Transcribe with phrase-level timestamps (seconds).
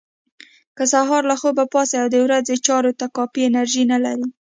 [0.77, 4.25] که سهار له خوبه پاڅئ او د ورځې چارو ته کافي انرژي نه لرئ.